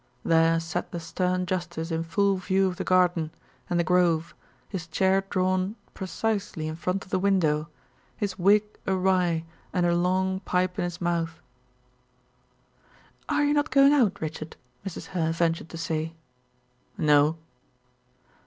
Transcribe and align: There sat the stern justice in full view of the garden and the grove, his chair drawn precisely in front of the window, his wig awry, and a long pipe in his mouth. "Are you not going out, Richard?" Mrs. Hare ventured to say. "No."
There 0.25 0.59
sat 0.59 0.91
the 0.91 0.99
stern 0.99 1.45
justice 1.45 1.91
in 1.91 2.01
full 2.01 2.37
view 2.37 2.65
of 2.67 2.77
the 2.77 2.83
garden 2.83 3.29
and 3.69 3.79
the 3.79 3.83
grove, 3.83 4.33
his 4.67 4.87
chair 4.87 5.21
drawn 5.29 5.75
precisely 5.93 6.67
in 6.67 6.75
front 6.75 7.05
of 7.05 7.11
the 7.11 7.19
window, 7.19 7.69
his 8.17 8.39
wig 8.39 8.63
awry, 8.87 9.45
and 9.71 9.85
a 9.85 9.95
long 9.95 10.39
pipe 10.39 10.79
in 10.79 10.85
his 10.85 11.01
mouth. 11.01 11.39
"Are 13.29 13.45
you 13.45 13.53
not 13.53 13.69
going 13.69 13.93
out, 13.93 14.19
Richard?" 14.19 14.55
Mrs. 14.83 15.05
Hare 15.09 15.33
ventured 15.33 15.69
to 15.69 15.77
say. 15.77 16.15
"No." 16.97 17.37